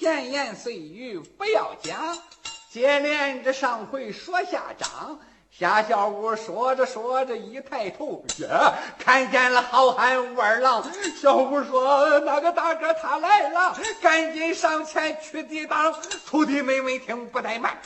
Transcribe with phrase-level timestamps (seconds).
[0.00, 2.16] 闲言碎语不要讲，
[2.70, 5.20] 接连着上回说下章。
[5.50, 10.82] 夏小五说着说着，一抬头，呀，看见了好汉武二郎。
[11.20, 15.94] 小五说：“那个大哥他来了，赶紧上前去抵挡。”
[16.24, 17.76] 徒弟妹妹听不怠慢。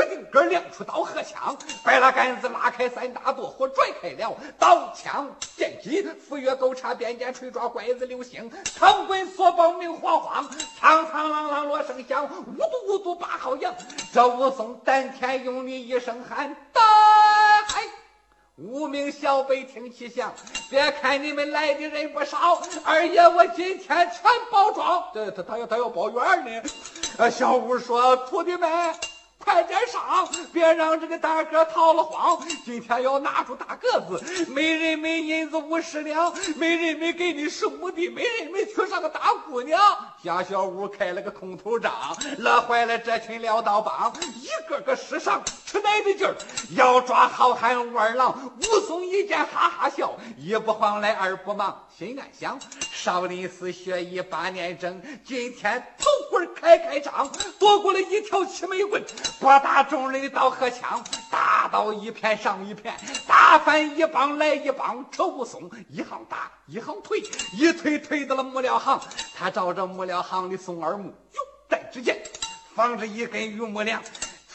[0.00, 13.74] 咯顶个亮出刀和枪，白拉杆子拉开三大垛火，拽开了刀枪剑戟，斧钺钩叉鞭锏锤抓拐子流星，长棍锁棒明晃晃，苍苍啷啷锣声响，呜嘟呜嘟八号扬。
[14.12, 16.80] 这武松丹田用力一声喊：“大
[17.68, 17.82] 嗨！”
[18.56, 20.32] 无名小辈听其响，
[20.70, 25.04] 别看你们来的人不少，二爷我今天全包庄。
[25.12, 26.70] 对他他要他要包圆呢。
[27.18, 28.70] 呃，小五说：“徒弟们。”
[29.42, 32.38] 快点上，别让这个大哥逃了慌。
[32.64, 39.80] 今天要拿出大个子，每人每银子五十两，每人每给你十五的，每人每娶上个大姑娘。
[40.22, 41.92] 贾小五开了个空头账，
[42.38, 46.34] 乐坏了这群撂倒帮，一个个使上吃奶的劲儿，
[46.70, 48.52] 要抓好汉武二郎。
[48.58, 52.58] 武松一见，哈哈笑，一不慌来二不忙，心暗想：
[52.90, 59.00] 少林寺学艺八年整，今天头回开开张，夺过了一条七枚棍。
[59.38, 62.92] 拨打众人的刀和枪，大刀一片上一片，
[63.28, 69.00] 打翻一帮来一帮，扯武松一行打一行推，一推推到了木料行。
[69.38, 72.20] 他照着木料行的宋二木，哟，在只见
[72.74, 74.02] 放着一根榆木梁，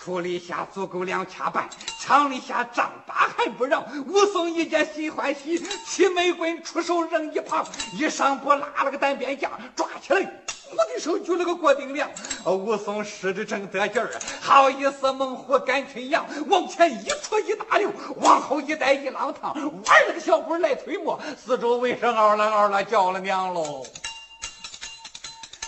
[0.06, 1.68] 粗里下足够两掐半，
[2.00, 3.84] 场里下丈八还不让。
[4.06, 7.66] 武松一见心欢喜，七枚棍出手扔一旁，
[7.98, 10.20] 一上步拉了个单边架，抓起来。
[10.22, 12.08] 我的手举了个锅顶梁，
[12.46, 23.84] 武松使的正得劲儿，好意思猛虎赶群羊，往前一戳一大溜，往后一带一浪趟，玩了个小鬼来推磨，四周围上嗷啦嗷啦叫了娘喽。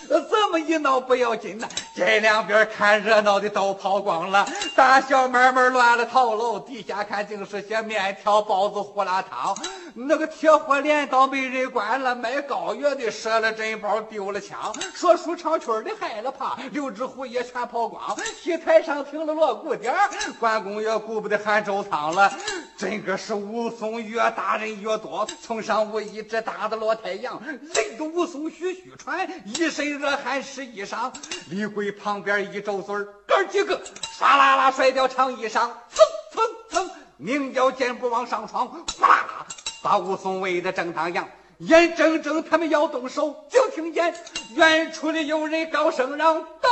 [0.07, 9.57] 这么一闹不要紧呐，这两边看热闹的都跑光了，大小买卖乱了套喽，底下看竟是些面条、包子、胡辣汤。
[9.95, 18.15] 那个铁火镰刀没人管了，卖膏药的折了针包，丢了枪，说书唱曲的害了怕，六只虎也全跑光。
[18.39, 19.91] 戏台上停了锣鼓点
[20.39, 22.31] 关公也顾不得喊周仓了。
[22.77, 27.41] 真个是武松越打人越多，从上午一直打到落太阳，
[27.73, 31.11] 累得武松吁吁喘，一身热汗湿衣裳。
[31.49, 32.95] 李逵旁边一皱嘴
[33.27, 33.81] 哥几个
[34.19, 39.47] 唰啦啦甩掉长衣裳，蹭蹭蹭，明脚箭步往上闯，哗啦啦。
[39.83, 41.27] 把武松围得正当阳，
[41.59, 44.13] 眼睁睁他们要动手，就听见
[44.55, 46.69] 远处的有人高声嚷：“大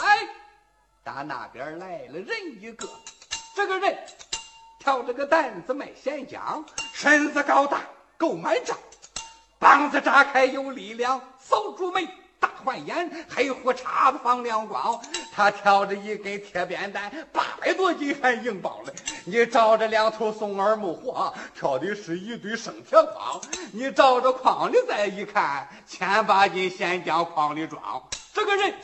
[0.00, 0.18] 海！”
[1.02, 2.28] 打那边来了人
[2.60, 2.88] 一个，
[3.54, 3.98] 这个人
[4.78, 7.80] 挑着个担子卖咸浆，身子高大
[8.16, 8.78] 够满丈，
[9.58, 12.08] 膀子扎开有力量，扫住眉。
[12.60, 15.00] 大环眼，黑胡茬子放亮光，
[15.32, 18.92] 他挑着一根铁扁担，八百多斤还硬邦嘞。
[19.24, 23.40] 你照着两头松耳木火，挑的是一堆生铁筐。
[23.72, 27.80] 你照着筐里再一看，千把斤咸将筐里装。
[28.34, 28.74] 这个人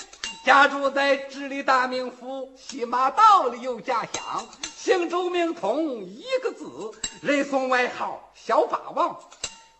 [0.43, 6.65] 家住在直隶大名府西马道里有家乡，姓周名通，一个字，
[7.21, 9.19] 人送外号小霸王，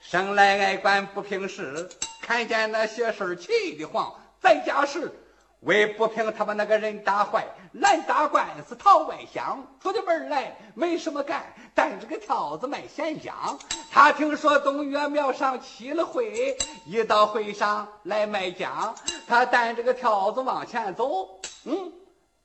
[0.01, 1.89] 生来爱管不平事。
[2.27, 5.13] 看见那些事儿气得慌，在家时
[5.61, 9.65] 为不平，他把那个人打坏，来打官司讨外乡。
[9.81, 13.57] 出的门来没什么干，担着个挑子卖咸香。
[13.93, 18.93] 他听说东岳庙上起了会，一到会上来卖浆。
[19.29, 21.93] 他担着个挑子往前走，嗯，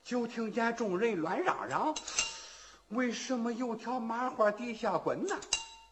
[0.03, 1.96] 就听见众人乱嚷嚷
[2.90, 5.36] ：“为什么有条麻花底下滚呢？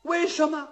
[0.04, 0.70] 为什么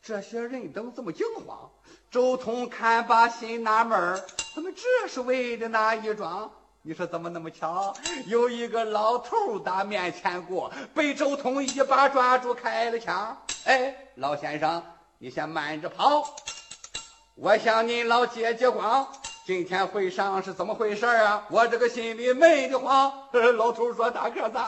[0.00, 1.68] 这些人都这么惊慌？”
[2.10, 4.20] 周通看把心纳闷儿，
[4.54, 6.50] 怎么这是为的哪一桩？
[6.82, 7.92] 你说怎么那么巧？
[8.26, 13.36] 有一个老头打面前过，被周通一把抓住，开了枪。
[13.64, 14.82] 哎，老先生，
[15.18, 16.24] 你先慢着跑，
[17.34, 19.06] 我向您老借借光。
[19.44, 21.44] 今天会上是怎么回事啊？
[21.50, 23.12] 我这个心里闷得慌。
[23.56, 24.58] 老头说：“大个子，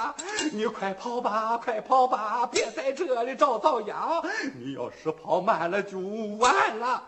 [0.52, 4.22] 你快跑吧，快跑吧，别在这里找遭殃。
[4.56, 5.98] 你要是跑慢了就
[6.38, 7.02] 完了。”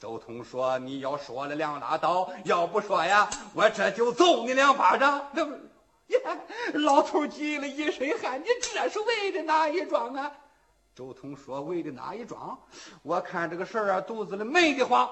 [0.00, 6.38] 周通说：“你要说了两拉倒，要不说呀，我这就揍你两巴掌。”那不，呀，
[6.74, 8.40] 老头急了一身汗。
[8.40, 10.30] 你这是为的哪一桩啊？
[10.94, 12.56] 周通说：“为的哪一桩？
[13.02, 15.10] 我看这个事儿啊，肚子里闷得慌。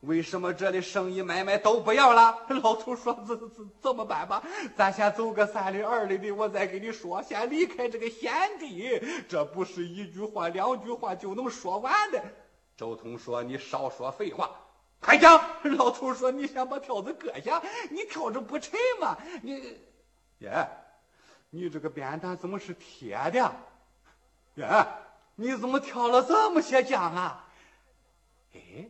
[0.00, 3.50] 为什么这里生意买卖都不要了？”老头说：“怎怎
[3.80, 4.42] 怎么办吧？
[4.76, 7.22] 咱先走个三里二里的，我再跟你说。
[7.22, 12.22] 先离开这个贤地，这不是一句话两句话就能说完的。”
[12.76, 14.50] 周通说：“你少说废话，
[15.00, 15.40] 快讲！
[15.76, 19.16] 老头说：“你先把挑子搁下，你挑着不沉吗？
[19.42, 19.78] 你，
[20.40, 20.68] 耶，
[21.50, 23.56] 你这个扁担怎么是铁的？
[24.56, 24.86] 耶，
[25.36, 27.48] 你怎么挑了这么些浆啊？”
[28.52, 28.88] 哎，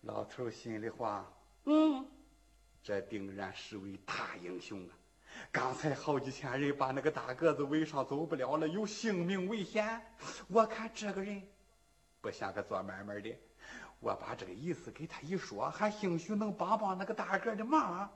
[0.00, 1.24] 老头心里话
[1.66, 2.06] ：“嗯，
[2.82, 4.90] 这定然是位大英雄啊！
[5.52, 10.00] 刚才好几千人把那个大个子围上，走不了了，有性命危险。
[10.48, 11.42] 我看这个人
[12.26, 13.32] 不像个做买卖的。”
[14.00, 18.10] 我把这个意思给他一说，还兴许能帮帮那个大个的忙。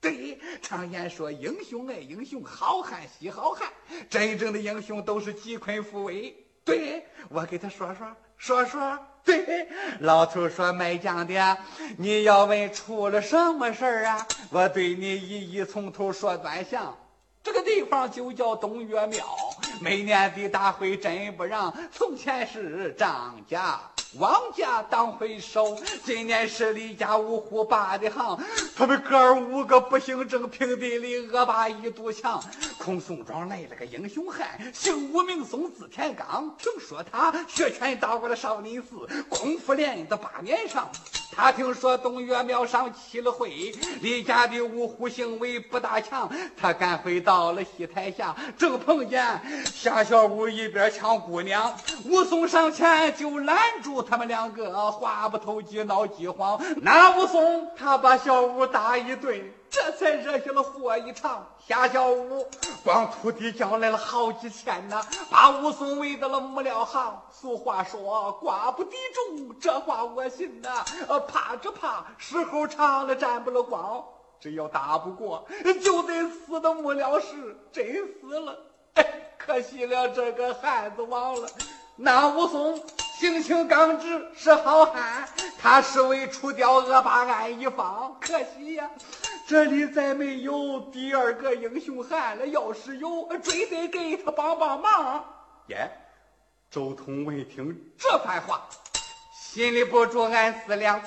[0.00, 3.68] 对，常言说英雄爱英雄，好汉惜好汉。
[4.08, 6.34] 真正的英雄都是济困扶危。
[6.64, 8.98] 对，我给他说说说说。
[9.24, 9.68] 对，
[9.98, 11.58] 老头说卖酱的，
[11.98, 14.26] 你要问出了什么事儿啊？
[14.50, 16.96] 我对你一一从头说端详。
[17.42, 19.26] 这个地方就叫东岳庙，
[19.80, 21.72] 每年的大会真不让。
[21.92, 23.80] 从前是涨价。
[24.18, 28.38] 王家当回首，今年是李家五虎霸的行，
[28.74, 32.42] 他们哥儿五个不姓郑，平地里恶霸一堵墙。
[32.78, 36.54] 空宋庄来了个英雄汉，姓吴名松，字天刚。
[36.56, 40.88] 听说他学拳到过了少林寺，功夫练到八年上。
[41.32, 51.76] 他听说东岳庙上起了会，李家的五虎行为不大强，他赶回到了戏台下，正碰见夏小五一边抢姑娘，
[52.06, 56.58] 武松上前就拦住他们两个，话不投机闹饥荒。
[56.82, 59.52] 那武松他把小五打一顿。
[59.68, 61.44] 这才惹下了祸一场。
[61.66, 62.48] 下小五
[62.82, 67.20] 光土地叫来了好几千呐，把武松围到了木料行。
[67.30, 70.84] 俗话说寡不敌众，这话我信呐。
[71.08, 74.02] 呃，怕只怕时候长了沾不了光，
[74.40, 75.44] 只要打不过，
[75.82, 77.58] 就得死的木料室。
[77.72, 77.84] 真
[78.20, 78.56] 死了，
[78.94, 79.04] 哎，
[79.36, 81.48] 可惜了这个汉子王了。
[81.96, 82.80] 那武松
[83.18, 85.26] 性情刚直，是好汉，
[85.58, 88.14] 他是为除掉恶霸案一方。
[88.20, 88.90] 可惜呀，
[89.48, 92.46] 这里再没有第二个英雄汉了。
[92.46, 95.24] 要是有，准得给他帮帮忙。
[95.68, 95.90] 耶，
[96.70, 98.60] 周通闻听这番话，
[99.32, 101.00] 心里不住暗思量：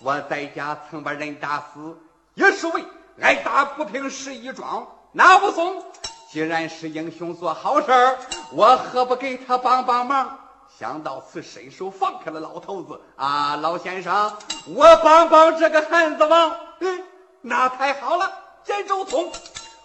[0.00, 1.98] 我在家曾把人打死，
[2.34, 2.84] 也是为
[3.20, 4.86] 挨打不平时一桩。
[5.10, 5.82] 那武松。
[6.30, 8.18] 既然是英雄做好事儿，
[8.52, 10.38] 我何不给他帮帮忙？
[10.78, 13.00] 想到此，伸手放开了老头子。
[13.16, 14.36] 啊，老先生，
[14.66, 16.56] 我帮帮这个汉子王。
[16.80, 17.04] 嗯，
[17.40, 18.30] 那太好了。
[18.64, 19.32] 见周通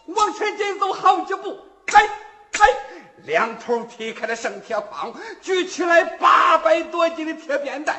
[0.08, 2.08] 往前紧走好几步，开
[2.52, 2.68] 开，
[3.24, 7.96] 两头踢开了生铁筐，举起来八百多斤的铁扁担，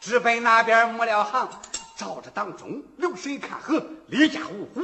[0.00, 1.48] 直奔那边木料行。
[1.96, 4.82] 照着当中，流水看河，李家五虎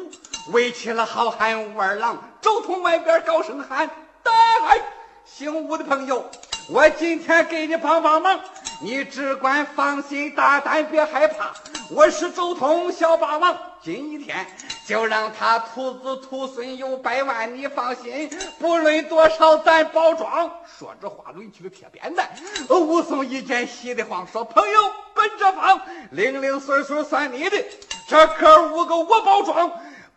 [0.52, 2.16] 围起了好汉武二郎。
[2.40, 3.88] 周通外边高声喊
[4.22, 4.80] ：“大开！
[5.24, 6.24] 姓吴的朋友，
[6.70, 8.38] 我今天给你帮帮忙，
[8.82, 11.54] 你只管放心大胆，别害怕。
[11.90, 14.46] 我是周通小霸王，今天。”
[14.86, 20.50] 就让他徒子徒孙有百万，你放心，不论多少，咱包庄。
[20.78, 22.28] 说着话，抡起了铁扁担。
[22.68, 24.80] 武松一见，喜得慌，说：“朋友，
[25.14, 25.80] 奔着方，
[26.10, 27.64] 零零碎碎算你的。
[28.08, 29.70] 这可五个我包庄。”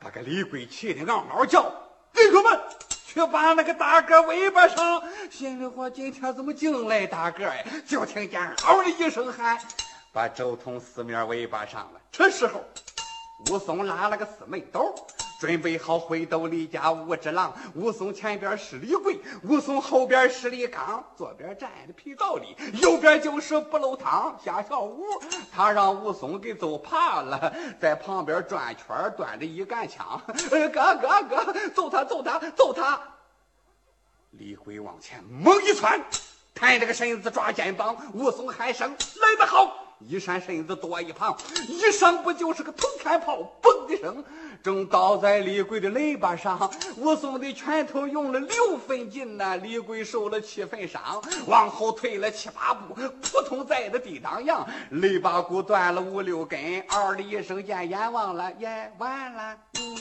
[0.04, 1.64] 把个李鬼气得嗷嗷叫
[2.14, 2.60] ：“弟兄们，
[3.14, 7.64] 去把那个大个尾巴上！”心里话：今天怎么净来大个呀？
[7.86, 9.58] 就听见“嗷”的一声喊，
[10.14, 12.00] 把周通四面尾巴上了。
[12.12, 12.64] 这时候。
[13.50, 14.94] 武松拉了个死门斗，
[15.42, 17.52] 准备好回到李家五只狼。
[17.74, 25.04] 武松前边是李逵，武松后边是李刚，左边站着皮道理，右边就是不漏汤夏小五。
[25.52, 33.02] 他让武松给揍怕了，在旁边转圈端着一杆枪，哥哥哥，揍他揍他揍他！
[34.30, 36.00] 李逵往前猛一窜，
[36.54, 39.91] 抬着个身子抓肩膀，武松喊声来得好。
[40.08, 44.24] 一闪身子躲一旁，一上不就是个铜天炮，嘣的声，
[44.64, 46.70] 正倒在李贵的肋巴上。
[46.98, 59.58] 武松的拳头用了六分劲呐，李贵受了七分伤，往后退了七八步，扑通在的地当阳，肋巴骨断了五六根，嗷的一声见阎王了，阎，完了。
[59.80, 60.00] 嗯，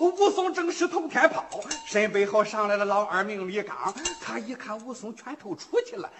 [0.00, 1.44] 武松正是通天炮，
[1.86, 6.10] 身背后上来了老二命李刚，他一看武松拳头出去了，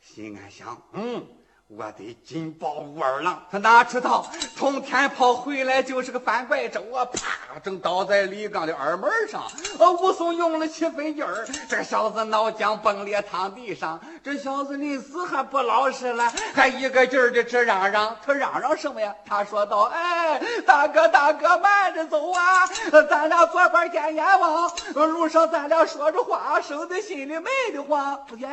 [0.00, 1.26] 心安想，嗯。
[1.68, 7.04] 我得紧抱武二郎，他哪知道从天跑回来就是个翻怪咒啊！
[7.06, 9.42] 啪，正倒在李刚的耳门上。
[9.78, 13.98] 呃，武松用了七分劲儿，这小子脑浆崩裂躺地上。
[14.22, 18.14] 这小子临死还不老实了，还一个劲儿的直嚷嚷。
[18.24, 19.14] 他嚷嚷什么呀？
[19.24, 22.66] 他说道：“哎，大哥大哥，慢着走啊！
[23.08, 24.70] 咱俩坐块见阎王。
[24.94, 28.22] 路上咱俩说着话，生在心里闷得慌。
[28.36, 28.48] 耶。”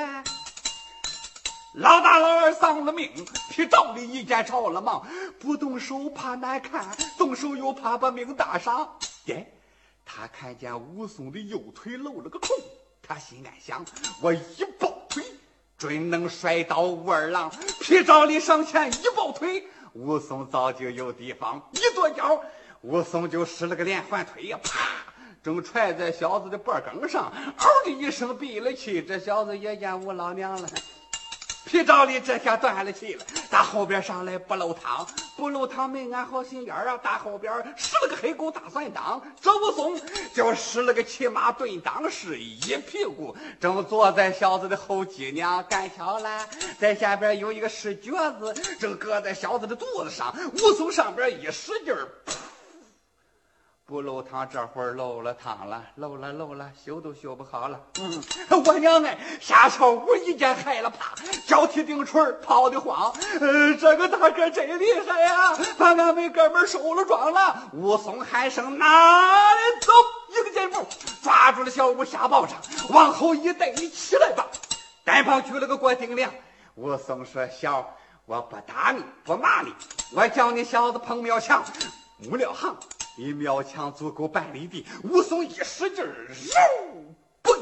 [1.75, 3.09] 老大老二丧了命，
[3.49, 5.07] 皮照里一见着了忙，
[5.39, 6.85] 不动手怕难看，
[7.17, 8.97] 动手又怕把命搭上。
[9.25, 9.53] 耶，
[10.05, 12.49] 他看见武松的右腿露了个空，
[13.01, 13.85] 他心暗想：
[14.21, 15.23] 我一抱腿，
[15.77, 17.49] 准能摔倒武二郎。
[17.79, 22.43] 皮照里上前一抱腿，武松早就有地方，一跺脚，
[22.81, 24.89] 武松就使了个连环腿呀，啪，
[25.41, 29.01] 正踹在小子的脖梗上，嗷的一声闭了气。
[29.01, 30.67] 这小子也见武老娘了。
[31.63, 35.05] 皮照里这下断了气了，打后边上来不漏汤，
[35.37, 36.97] 不漏汤没安好心眼啊！
[36.97, 40.01] 打后边使了个黑狗大算当，这武松
[40.33, 46.45] 就使了个骑马蹲裆式，一屁股正坐在小子的后脊梁，干巧了，
[46.79, 50.35] 在下边有一个石橛子，正搁在小子的肚子上。
[50.53, 52.07] 武松上边一使劲儿。
[53.91, 57.77] 不漏汤，这会儿漏了汤了，漏了漏了，修都修不好了。
[57.99, 58.23] 嗯，
[58.65, 61.13] 我娘哎，下小屋一见害了怕，
[61.45, 63.13] 脚踢钉锤跑得慌。
[63.41, 67.63] 呃，这个大哥真厉害呀，把俺们哥们收了庄了。
[67.73, 69.91] 武松喊声哪里走？
[70.29, 70.87] 一个箭步
[71.21, 72.57] 抓住了小武下包上，
[72.91, 74.47] 往后一带，你起来吧。
[75.03, 76.31] 单方举了个郭顶梁。
[76.75, 77.93] 武松说：“小，
[78.25, 79.73] 我不打你，不骂你，
[80.15, 81.61] 我叫你小子碰庙墙，
[82.19, 82.73] 木料行。”
[83.17, 87.59] 离庙墙足够半里地，武松一使劲儿，肉蹦，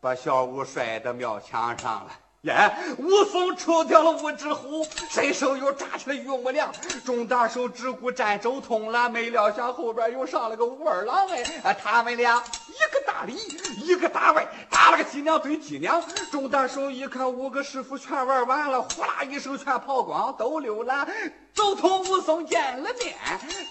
[0.00, 2.12] 把小五摔到庙墙上了。
[2.42, 2.72] 耶！
[2.98, 6.72] 武松除掉了武之虎，伸手又抓起了榆木梁，
[7.04, 11.28] 众大手只顾战周通了，没料想后边又上了个武二郎。
[11.62, 13.36] 哎，他们俩一个大里，
[13.76, 16.02] 一个大外，打了个鸡娘对鸡娘。
[16.32, 21.06] 众大手一看五个师傅全玩完了，呼啦一声全跑光，都溜了。
[21.54, 23.14] 周通、武松见了面，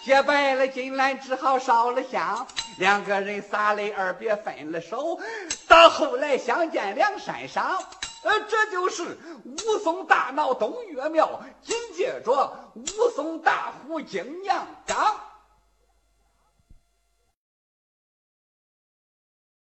[0.06, 2.48] 结拜了金兰，只好烧了香。
[2.78, 5.20] 两个人洒泪而别，分了手。
[5.68, 7.78] 到后来相见梁山上。
[8.24, 15.16] 呃，这就是武松大闹东岳庙，紧接着武松大呼景阳冈。